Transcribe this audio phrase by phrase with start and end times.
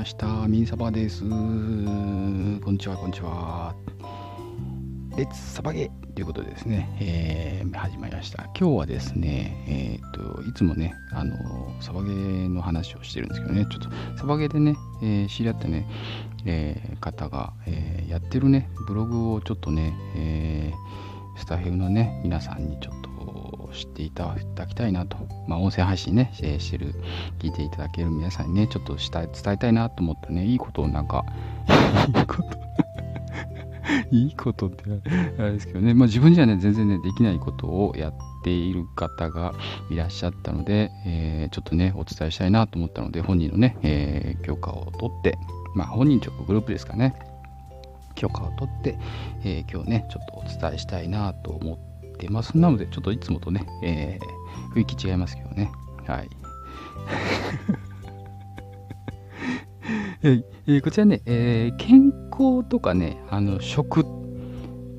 [0.00, 0.48] ました。
[0.48, 1.28] ミンサバです。
[1.28, 3.74] こんにちは、こんにちは。
[5.14, 8.44] レッツサバゲということでですね、えー、始まりました。
[8.58, 11.36] 今日はですね、えっ、と、いつもね、あの、
[11.82, 15.86] サバゲーの話をしてるんですけどね、ちょっとサバゲーでね、えー、知り合ったね、
[16.46, 20.72] え、方が、えやってるね、ブログをちょっとね、え
[21.36, 22.99] スタッフのね、皆さんにちょっと
[23.72, 25.16] 知っていただきたいなと、
[25.46, 26.94] まあ、音声配信ね、してる、
[27.38, 31.24] 聞いていただける皆さんにね、ちょっと伝えたいなと思ってね、いいことをなんか、
[32.08, 32.60] いいこと
[34.10, 34.84] いいことって
[35.38, 39.54] あれですけどね、まあ、自分じゃね、全然ね、できないことをやっている方が
[39.90, 45.38] いらっしゃったので、えー、ちょっとね、お伝えしたいなと思ったので、本人のね、えー、許可を取って、
[45.74, 47.14] まあ、本人直グループですかね、
[48.14, 48.98] 許可を取って、
[49.44, 51.89] えー、今日ね、ちょっとお伝えしたいなと思って
[52.28, 52.56] ます。
[52.58, 55.70] なので、ちょっといつもとね、えー、雰囲気違いますけどね。
[56.06, 56.28] はい。
[60.22, 64.04] えー、こちらね、えー、健康とかね、あの食っ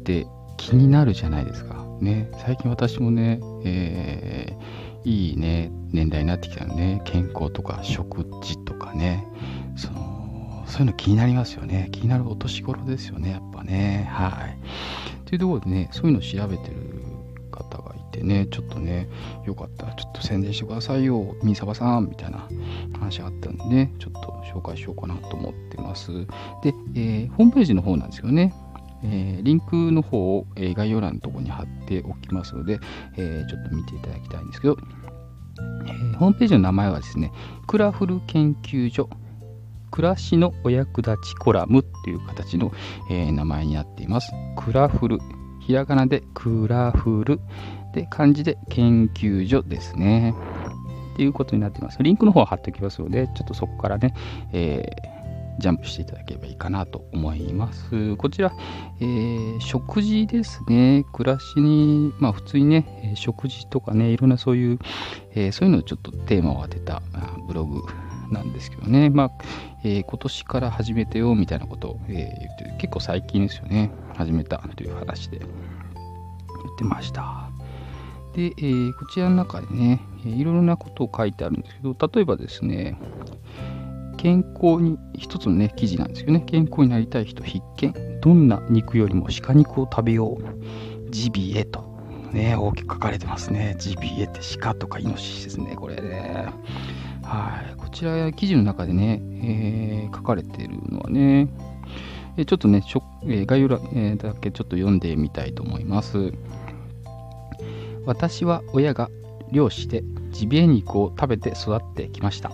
[0.04, 0.26] て
[0.58, 1.86] 気になるじゃないですか。
[2.02, 9.28] ね、最近私もね、えー、いいね、年代になってきたのね、健康とか食事とかね、
[9.76, 11.90] そのそういうの気になりますよね。
[11.92, 14.08] 気になるお年頃ですよね、やっぱね。
[14.10, 14.58] はい。
[15.26, 17.01] というところでね、そういうのを調べてる
[18.24, 19.08] ね、ちょっとね、
[19.46, 22.48] よかったらちょっと宣伝してくださいよ、みさばさん、みたいな
[22.94, 26.26] 話があったんでね、ちょっと紹介しようかなと思ってます。
[26.64, 28.54] で、えー、ホームページの方なんですけどね、
[29.04, 32.80] えー、リンクの方を、えー、概要欄のところに貼っておきますので、
[33.18, 34.78] えー、ちょっと見ていただきたいんですけど、
[35.86, 37.32] えー、ホームページの名前はですね、
[37.68, 39.10] クラフル研究所
[39.92, 42.72] 暮らしのお役立ちコラムっていう形の、
[43.10, 44.32] えー、名前になっています。
[44.56, 45.20] クラフル
[45.62, 47.40] ひらがなでクラフル
[47.94, 50.34] で漢字で研究所ですね。
[51.14, 52.02] っていうことになってます。
[52.02, 54.14] リンクの方は貼っておきますので、ちょっとそこからね、
[54.54, 58.16] えー、ジャンプしていただければいいかなと思います。
[58.16, 58.54] こちら、
[59.00, 61.06] えー、食事ですね。
[61.14, 64.80] 暮らしに、まあ普通にね、食事とかね、いろんなそういう、
[65.36, 67.02] えー、そういうのをちょっとテーマを当てた
[67.48, 67.82] ブログ
[68.32, 69.10] なんですけどね。
[69.10, 69.32] まあ、
[69.84, 73.92] え、今年から始めてよみたいなことを、えー、言って結構最近ですよね。
[74.26, 77.50] 始めたという話で言ってました。
[78.34, 82.98] で、えー、こちらの中でね、いろいろなことを書いてあるんですけど、例えばですね、
[84.18, 86.42] 健康に、一つのね、記事なんですよね。
[86.42, 88.20] 健康になりたい人必見。
[88.22, 91.12] どんな肉よりも鹿肉を食べよう。
[91.12, 91.90] ジビエと。
[92.32, 93.76] ね、大きく書かれてますね。
[93.80, 96.50] ジビエって鹿とかイノシシですね、これね。
[97.24, 97.76] はい。
[97.78, 101.50] こちら、記事の中でね、えー、書かれてるのはね、
[102.38, 102.84] えちょっとね、
[103.28, 106.34] え概要欄えだけちょっと読んでみたいと思います。
[108.06, 109.10] 私は親が
[109.52, 112.52] 漁師でジビエ肉を食べて育ってきました。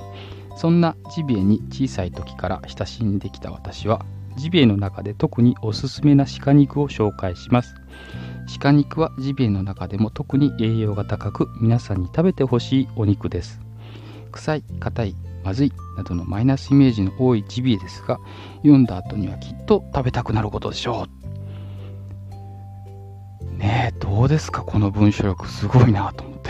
[0.57, 4.03] そんなジビエに小さい時から親しんできた私は、
[4.37, 7.75] ジビエの中で特におすすめな鹿肉を紹介します。
[8.59, 13.59] 鹿肉はジビエの中でも特に栄養が高く、皆さんに食べてほしいお肉です。
[14.31, 15.15] 臭い、硬い、
[15.47, 18.17] まずいなどのマイナスイメージの多いジビエですが、
[18.63, 21.07] 読んだ後にはきっと食べたくなることでしょ
[23.45, 23.57] う。
[23.57, 24.63] ねえ、どうですか？
[24.63, 26.49] この文章力すごいなと思って。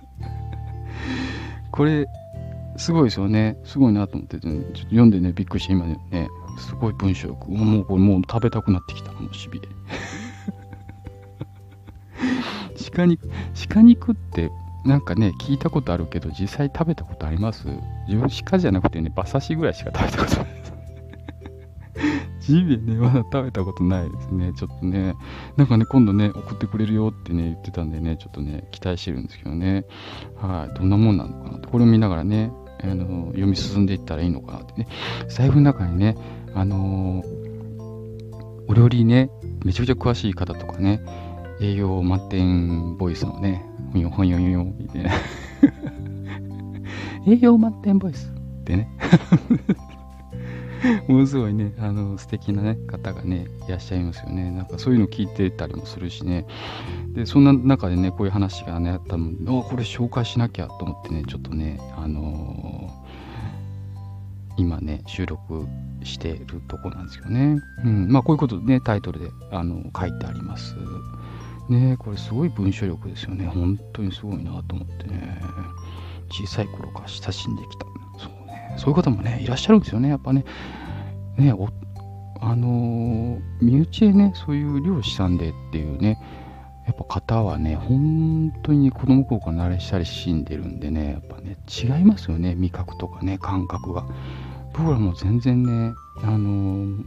[1.72, 2.06] これ、
[2.78, 3.58] すごいですよね。
[3.64, 5.98] すごいなと思って、ね、ちょっと読んでね、びっくりして今ね、
[6.56, 7.50] すごい文章力。
[7.50, 9.68] もうこれもう食べたくなってきた、もうしびれ。
[12.94, 13.28] 鹿肉、
[13.68, 14.50] 鹿肉って
[14.84, 17.66] なんかね、聞いたことあるけど、実際食べたことあります？
[18.06, 20.74] 自分鹿じゃなくてね、馬刺しぐらいしか食べたことないです。
[22.40, 24.52] ジビエね、まだ食べたことないですね。
[24.54, 25.14] ちょっとね、
[25.56, 29.86] なんかね、今度ね、送ってくれるよってね、言ってたんでね、ちょっとね、期待してるんですけどね。
[30.36, 32.52] はい、どんなもんなのかなって、これを見ながらね、
[32.82, 34.86] あの読み進んでいったらいいのかなってね。
[35.28, 36.18] 財布の中にね、
[36.54, 39.30] あのー、お料理ね、
[39.64, 41.00] めちゃくちゃ詳しい方とかね、
[41.62, 43.64] 栄養満点ボイスのね、
[43.94, 45.12] ほんよほんよんよみたいな。
[47.28, 48.88] 栄養満点ボイスってね。
[51.06, 54.50] ものすごいね、あの、素敵なね、方がね、いらっしゃいますよね。
[54.50, 56.44] なんかそういうの聞いてたりもするしね。
[57.14, 65.66] で、そんな中でね、こういう話がね、あったの、あ、これ紹介しなきゃと思ってね、ちょっとね、あのー、今ね、収録
[66.02, 67.58] してるとこなんですよね。
[67.84, 68.08] うん。
[68.10, 70.74] まあ、こういうことでね、タイトルで、あの、書いてあります。
[71.68, 73.46] ねこれすごい文章力ですよね。
[73.46, 75.40] 本当にすごいなと思ってね。
[76.30, 77.86] 小さい頃から親しんできた。
[78.18, 78.74] そうね。
[78.76, 80.08] そういう方もね、いらっしゃるんですよね。
[80.08, 80.44] やっぱね。
[81.36, 81.68] ねお
[82.40, 86.18] あのー、身内でね、そういう漁師さんでっていうね、
[86.86, 92.54] やっぱ方はね、本当に子供頃から慣れ親しんでるんでね、やっぱね、違いますよね。
[92.54, 94.04] 味覚とかね、感覚が。
[94.74, 97.04] 僕らも全然ね、あのー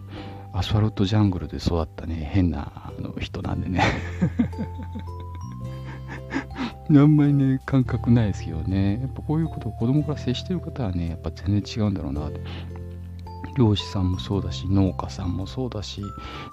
[0.58, 3.84] アスファルトジャングルで育ったね、変なあの人なんでね。
[6.90, 9.02] あんまりね、感覚ないですけどね。
[9.02, 12.42] やっぱこういうことを子供から接してる方はね、やっぱ全然違うんだろうなって。
[13.56, 16.02] 漁師さんもそうだし、農家さんもそうだし、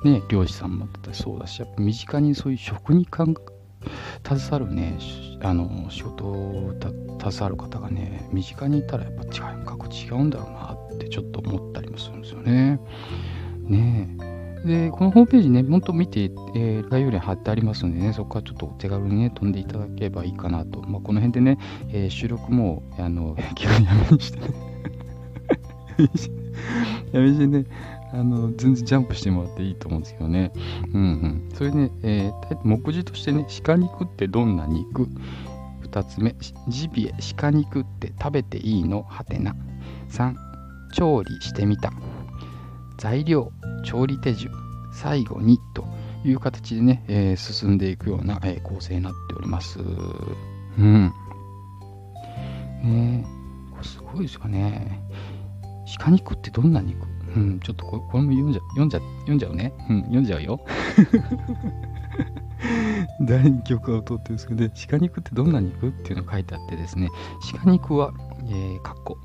[0.04, 3.34] ね、漁師さんもそうだし、やっぱ身近にそういう食に関
[4.26, 4.98] 携わるね、
[5.40, 6.74] あの仕事を
[7.20, 9.26] 携わる方がね、身近にいたらやっぱ違
[9.62, 12.78] う、過去違うんだろうなってちょっと思ったりもするんですよね。
[13.68, 14.16] ね
[14.64, 20.80] で、このホームページね、本当見て、えー、概要欄貼ってありますのでね、そこからちょっとお手軽にね、飛んでいただければいいかなと。
[20.80, 21.58] まあ、この辺でね、
[21.90, 24.46] えー、収録も、あの、 基本やめにしてね
[27.12, 27.66] やめにしてね、
[28.14, 30.50] あの、全然ジャンプしてもらっていいと思うんですけどね。
[30.94, 31.48] うんうん。
[31.52, 35.08] それね、えー、目次としてね、鹿肉ってどんな肉
[35.90, 36.34] ?2 つ目、
[36.68, 39.02] ジビエ、鹿肉って食べていいの？
[39.02, 39.54] はてな。
[40.08, 40.34] 3、
[40.94, 41.92] 調理してみた。
[42.98, 43.50] 材料、
[43.84, 44.52] 調理手順、
[44.92, 45.84] 最後にと
[46.24, 49.78] いう形でね、えー、進んでいくような、えー、構成になっております。
[49.80, 49.82] う
[50.82, 51.12] ん。
[52.82, 53.26] ね
[53.70, 55.00] これすごいですよね。
[55.98, 57.06] 鹿肉ってどんな肉？
[57.36, 59.72] うん、ちょっとこれも読んじゃ読んじゃ読んじゃうね。
[59.90, 60.60] うん、読んじゃうよ。
[63.20, 65.88] 誰に許可を取ってるんですけど、ね、鹿肉ってどんな肉？
[65.88, 67.08] っていうのが書いてあってですね、
[67.62, 68.12] 鹿肉は、
[68.48, 69.18] えー、かっこ、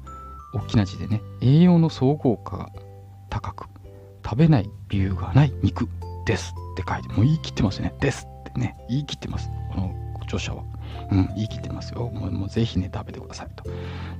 [0.54, 2.70] 大きな字でね、栄養の総合価
[3.30, 3.68] 高く
[4.24, 5.88] 食べない理由がない肉
[6.26, 7.94] ですって書いてもう言い切ってますね。
[8.00, 8.78] ですってね。
[8.90, 9.50] 言い切ってます。
[9.74, 10.64] この著者は。
[11.12, 12.10] うん言い切ってますよ。
[12.10, 13.64] もうもうぜひね食べてくださいと。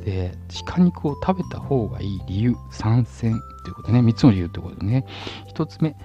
[0.04, 0.34] で
[0.66, 4.00] 鹿肉を食べた方がいい理由参戦ということでね。
[4.00, 5.06] 3つの理由ということでね。
[5.54, 5.96] 1つ目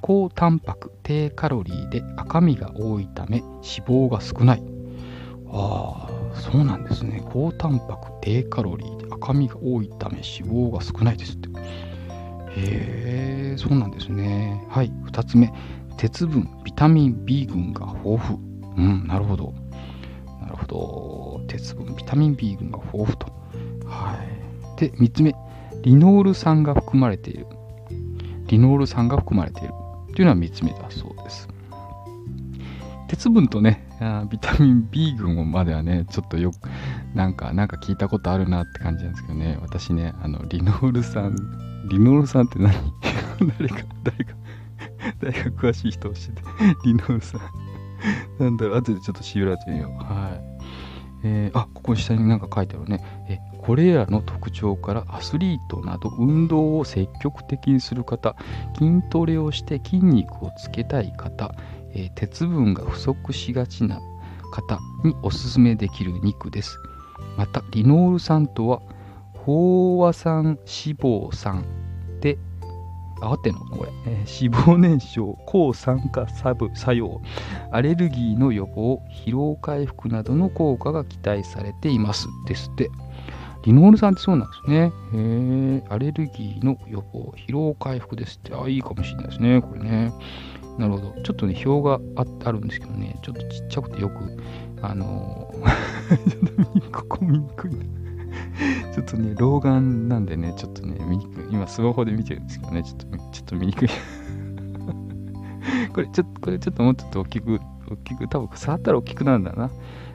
[0.00, 4.62] 高タンパク低カロリーで赤身が多いため脂肪が少ない。
[5.52, 7.22] ああそうなんですね。
[7.30, 11.48] 高タンパク低カロリーで赤身が多いため脂肪が少ないですって。
[12.56, 14.64] へえ、そうなんですね。
[14.68, 15.52] はい、2つ目。
[15.96, 18.38] 鉄分、ビタミン B 群が豊富。
[18.76, 19.54] うん、なるほど。
[20.40, 21.40] なるほど。
[21.48, 23.26] 鉄分、ビタミン B 群が豊富と。
[23.86, 24.16] は
[24.76, 24.80] い。
[24.80, 25.34] で、3つ目。
[25.82, 27.46] リノール酸が含まれている。
[28.46, 29.74] リノール酸が含まれている。
[30.14, 31.48] というのは3つ目だそうです。
[33.08, 33.86] 鉄分とね、
[34.30, 36.68] ビタミン B 群まではね、ちょっとよく、
[37.14, 41.36] なんか、なんか聞いたことあるなって感じなんですけどね、私ね、あの、リノール酸
[41.88, 42.72] リノールさんって何？
[43.58, 44.34] 誰か、誰か、
[45.20, 46.42] 誰か詳しい人教えて。
[46.84, 47.40] リノールさん。
[48.38, 49.92] なんだろう、後でちょっと調べてみよう。
[50.02, 50.52] はい。
[51.24, 53.04] えー、あ、ここ下になんか書いてあるね。
[53.28, 58.36] え、これらの特徴からアスリートなど運動を積極的にする方、
[58.76, 61.54] 筋トレをして筋肉をつけたい方、
[61.94, 64.00] えー、鉄分が不足しがちな
[64.52, 66.76] 方におすすめできる肉です。
[67.36, 68.80] また、リノール酸とは
[69.46, 71.64] 飽和酸脂肪酸
[72.20, 72.38] で、
[73.20, 73.60] 合ってんの？
[73.60, 77.20] これ、えー、脂肪燃焼、抗酸化作用、
[77.70, 82.28] アレルギーの予防、疲労回復などの効果が期待されています。
[82.46, 82.90] ですって。
[83.64, 84.92] リノール酸ってそうなんですね。
[85.12, 88.54] へーアレルギーの予防、疲労回復ですって。
[88.54, 89.62] あ、いいかもしれないですね。
[89.62, 90.12] これね。
[90.78, 91.14] なるほど。
[91.22, 94.14] ちょっとね、表がああるんですけどね、ちょっとちっちゃくてよく、
[94.80, 97.78] あのー、 ちょっとここ見にくいな。
[98.94, 101.44] ちょっとね、老眼なんでね、ちょっとね、見にくい。
[101.50, 103.88] 今、スマホで見てるんですけどね、ちょっと、ちょっと見にくい。
[105.92, 109.70] これ、ちょっと、これちょっともうちょっと大きく、大きく、多分触ったら大きくなるんだな。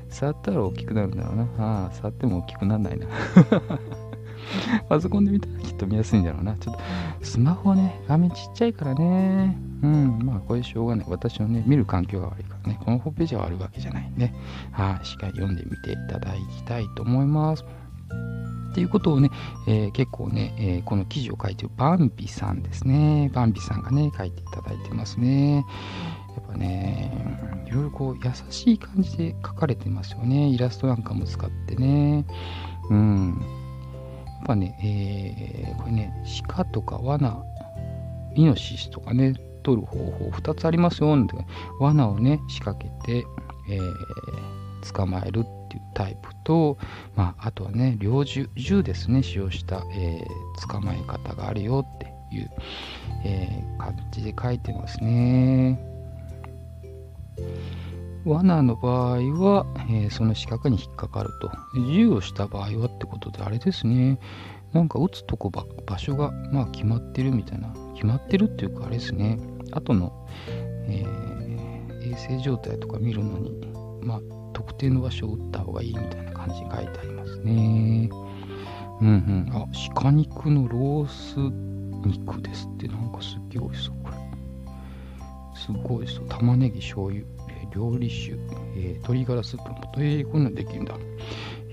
[0.10, 1.44] 触ったら大きくなるんだろうな。
[1.60, 3.08] ああ、触っても大きくならないな。
[4.88, 6.56] パソコンで見たらきっと見やすいんだろうな。
[6.56, 6.82] ちょっと、
[7.22, 9.58] スマホね、画面ちっちゃいからね。
[9.84, 11.06] うん、まあ、これしょうがない。
[11.10, 12.80] 私のね、見る環境が悪いからね。
[12.84, 14.34] このホームページが悪いわけじゃないんで、
[14.72, 17.66] はい、しっかり読んでみていただきたいと思います。
[18.72, 19.32] っていうことをね、
[19.68, 23.32] えー、結構ね、えー、この記事を書いてるバンビさんですね。
[23.34, 25.66] バンビさんがね、書いていただいてますね。
[26.36, 30.48] やっぱね、いろいろこう優しい感じで書かれてますよね。
[30.48, 32.26] イラストなんかも使ってね。
[32.92, 33.42] うん。
[34.26, 36.14] やっぱね、えー、これね、
[36.48, 37.44] 鹿とか罠、
[38.36, 39.34] イノシシとかね、
[39.64, 41.18] 取る方法2つありますよ。
[41.80, 43.26] 罠をね、仕掛けて、
[43.70, 46.78] えー、捕まえるっていうタイプと、
[47.16, 52.52] まあ、あとはね、猟銃、銃ですね、使用した、えー、捕まえ方があるよっていう、
[53.26, 55.80] えー、感じで書いてますね。
[58.26, 61.50] 罠の場合は、えー、その四角に引っかかると。
[61.94, 64.20] 銃をした場合はってことで、あれですね。
[64.74, 67.74] なんか撃つとこ場所が、まあ、決まってるみたいな。
[67.94, 69.40] 決まってるっていうか、あれですね。
[69.72, 70.28] 後の、
[70.88, 73.52] えー、衛生状態とか見るのに、
[74.02, 74.22] まあ、
[74.58, 78.10] 特定の場所を打った方がいいみたいな感じに書いてありますね。
[79.02, 79.50] うんうん。
[79.54, 81.38] あ、鹿肉のロース
[82.08, 84.18] 肉ですって、なんかすっげえ美味しそう、これ。
[85.54, 86.28] すごいそう。
[86.28, 88.32] 玉ねぎ、醤油、えー料理酒、
[88.76, 89.92] えー鶏ガラスープの素。
[89.98, 90.96] えー、こんなんできるんだ。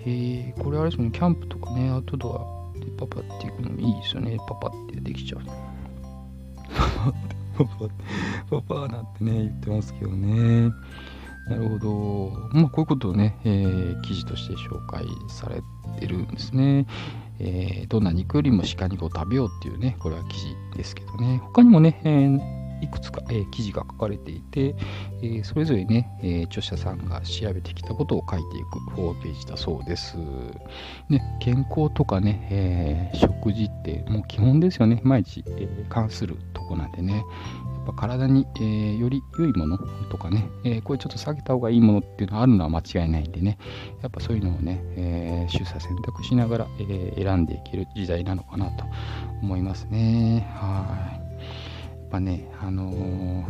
[0.05, 4.37] えー、これあれですよね、キャンプとかね、アウトドアでパパっていくのもいいですよね。
[4.47, 5.43] パパってできちゃう。
[6.69, 7.95] パパって、パパって、
[8.51, 10.71] パパなんてね、言ってますけどね。
[11.47, 12.49] なるほど。
[12.53, 15.63] まあ、こういうことをね、えー記事として紹介され
[16.01, 16.87] てるんですね。
[17.39, 21.41] えーどんな肉よりも鹿肉を食べようっていうね、これは記事ですけどね。
[21.45, 24.75] 他にもね、えーいくつか、えー記事が書かれていて、
[25.23, 30.17] えーそれぞれね、えー著者さんが調べてきたことを書いていくホームページだそうです。
[31.11, 35.03] ね、健康とかね、え食事ってもう基本ですよね。
[35.05, 37.23] 毎日、え関するとこなんでね。
[37.85, 39.79] ぱ体に、えーより良いもの
[40.11, 43.59] とかね、えーこれちょっと下げた方がいいものっていうのはあるのは間違いないんでね、
[44.03, 48.85] やっぱそういうのをね、えー取捨選択しながら、え選んでいける時代なのかなと
[49.43, 50.47] 思いますね。
[50.55, 51.41] はい。
[52.01, 53.45] やっぱね、あの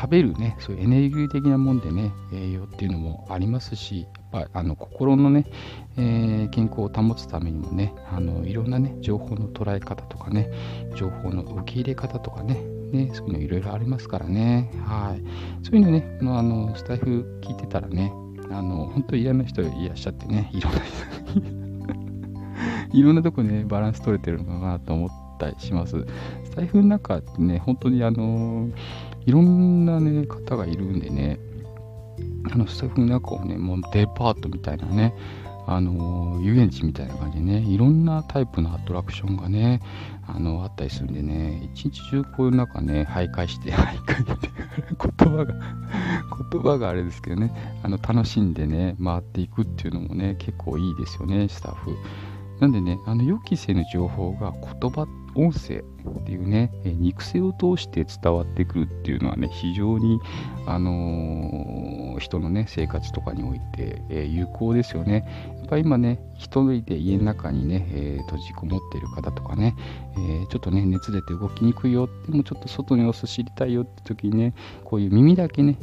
[0.00, 5.44] 食べるね、そういうエネルギー的なもんでね、栄養っていうのもありますし、やっぱあの心のね、
[5.96, 10.52] えー健康を保つためにもね、あのいろんなね、情報の捉え方とかね、
[10.94, 12.62] 情報の受け入れ方とかね、
[12.92, 15.66] ねそういうのいろいろありますからね、はい。
[15.66, 18.12] そういうのね、まあのスタイフ聞いてたらね、
[18.50, 21.58] あの本当に嫌な人いらっしゃってね、いろんな人
[22.96, 26.06] いろんなとこね、バランス取れてるのかなと思ったりします。
[26.44, 28.68] スタイフの中ってね、本当にあの
[29.28, 31.38] いろんなね、方がいるんでね、
[32.50, 35.14] あのスタッフの中をね、もうデパートみたいなね、
[35.66, 39.82] あの遊園地みたいな感じでね、いろんなタイプのアトラクションがね、
[40.26, 44.48] あのあったりするんでね、一日中こういう中ね、徘徊して、徘徊って、
[44.88, 45.54] 言葉が、
[46.50, 51.94] 言葉があれですけどね、あの楽しんでね、回っていくっていうのもね、結構いいですよね、スタッフ。
[52.60, 60.20] なんでね、あの予期せぬ情報が言葉、音声っていうね、え肉声を通して伝わってくるっていうのはね、非常に、
[60.66, 65.24] あのー人のね、生活とかにおいて、えー有効ですよね。
[65.58, 69.74] やっぱり今ね、一人で家の中にね、えー閉じこもっている方とかね、
[70.16, 75.78] えちょっとね、熱出て動きにくいよ、でもちょっと外の様子知りたいよって時にね、こういう耳だけね、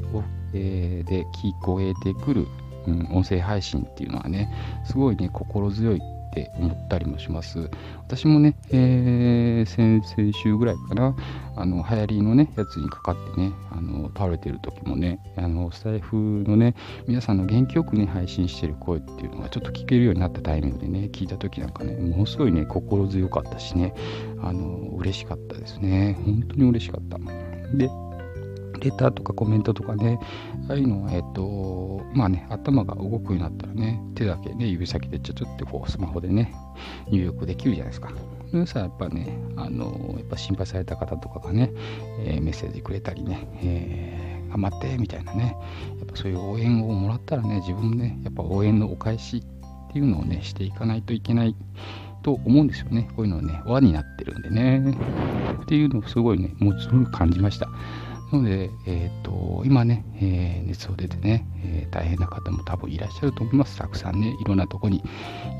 [0.53, 2.47] えで聞こえてくる、
[2.87, 4.51] うん、音声配信っていうのはね、
[4.85, 6.01] すごいね、心強い
[6.35, 7.69] って思ったりもします。
[8.05, 11.15] 私もね、えー先々週ぐらいかな、
[11.55, 16.75] あの流行りのね、やつにかかってね、あの倒れてる時もね、あのスタイフのね、
[17.07, 23.93] 皆さんの元気よくね、配信してる声っていうのがちょっと聞けるようになったタイミングでね、聞いた時なんかね、ものすごいね、心強かったしね、
[24.41, 26.17] あの嬉しかったですね。
[26.25, 27.17] 本当に嬉しかった。
[27.77, 27.89] で、
[28.85, 30.19] レターとかコメントとかね、
[30.69, 36.53] ああいうのは、えっと、まあね、頭が動くようになったらね、手だけね、指先でちょちょってこう、スマホでね、
[37.09, 38.11] 入力できるじゃないですか。
[38.51, 41.71] それさ、やっぱね、あの、やっぱ心配された方とかがね、
[42.19, 45.57] えーメッセージくれたりね、えー頑張って、みたいなね、
[45.97, 49.43] やっぱそういう応援をもらったらね、自分もね、やっぱ応援のお返し
[49.89, 51.55] っていうのをね、していかないといけない
[52.23, 53.09] と思うんですよね。
[53.15, 54.97] こういうのね、輪になってるんでね。
[55.61, 57.67] っていうのをすごいね、もうすごい感じました。
[58.31, 63.77] ので、えっ、と、今ね、えー熱を出てね、えー大変な方も多分いらっしゃると思います。
[63.77, 65.03] たくさんね、いろんなとこに、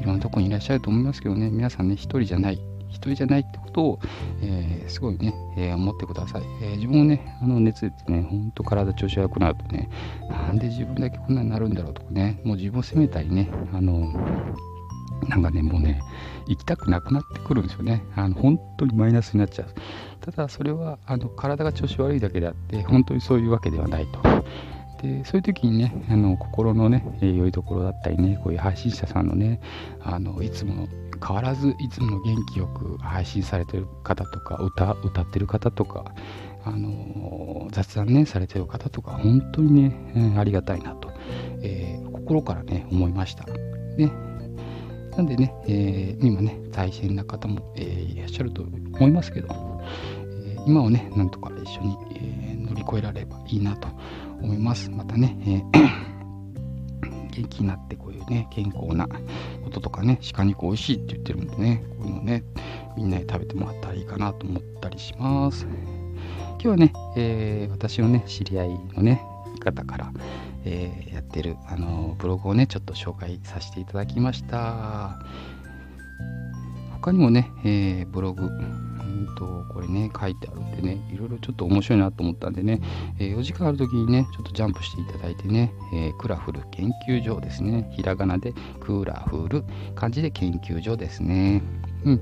[0.02, 4.00] いろんなとこにいらっしゃると思いますけどね、皆さんね、一人じゃない、一人じゃないってことを、
[4.42, 6.44] えーすごいね、え思ってください。
[6.62, 9.90] え自分もね、あの熱出てね、ほんと体調子悪くなるとね、
[10.30, 14.12] なんで自分だけこんなになるんだろうとかね、もう自分を責めたりね、あの、
[15.28, 16.02] なんかね、もうね、
[16.48, 18.04] 行きたくなくなってくるんですよね。
[18.16, 19.68] あの本当にマイナスになっちゃう。
[20.22, 24.20] ただ、それはあの体が調子悪いだけであって、本当にそういうわけではないと。
[25.02, 29.60] でそういう時にね、あの心のね、えー良いところだったりね、こういう配信者さんのね、
[30.02, 30.88] あのいつも
[31.26, 36.14] 変わらずいつも元気よく配信されてる方とか、歌歌ってる方とか、
[36.64, 41.12] あの雑談ね、されてる方とか、本当にね、えーありがたいなと、
[41.62, 43.46] えー心からね、思いました。
[43.98, 44.12] ね、
[45.18, 49.48] なんでね、えー今ね、大変な方も、えーいらっしゃると思いますけど、
[50.46, 53.88] えー今をね、なんとか一緒に、え乗り越えられればいいなと
[54.42, 54.90] 思います。
[54.90, 55.64] またね、え
[57.32, 62.44] 元気になってこういうね、健康なこととかね、鹿肉美味しいって言ってるんでね、こういうのね、
[62.98, 65.66] みんなに食べてもらったらいいかなと思ったりします。
[66.54, 69.22] 今日はね、え私のね、知り合いのね、
[69.60, 70.12] 方から、
[70.66, 75.20] えーやってる、あのブログをね、ちょっと紹介させていただきました。
[76.94, 78.96] 他にもね、えーブログ、うん
[79.36, 82.82] と、これね、書いてあるんでね、いろいろちょっと面白いなと思ったんでね、
[83.20, 87.90] えー、お時間ある時にね、ちょっとジャンプしていただいてね、えー、クラフル研究所ですね。
[87.96, 91.62] ひらがなでクラフル、漢字で研究所ですね。
[92.06, 92.22] うん。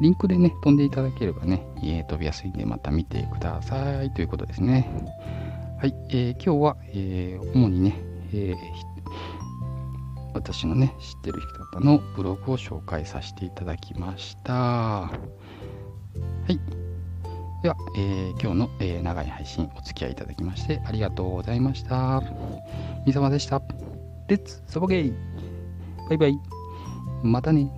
[0.00, 4.88] リンクでね、飛んでいただければね、えー、飛びやすいんで、また見てくださいということですね。
[5.78, 8.00] はい、えー、今日は、えー、主にね、
[8.32, 8.56] えー、
[10.34, 14.52] 私のね、知ってる人方のブログを紹介させていただきました。
[14.52, 15.10] は
[16.48, 16.58] い。
[17.62, 22.24] では、えー、今日の、え、長い配信お付き合いいただきましてありがとうございました。
[23.06, 23.62] みさまでした。
[24.26, 25.14] レッツサボゲイ
[26.08, 26.34] バイバイ。
[27.22, 27.70] またね。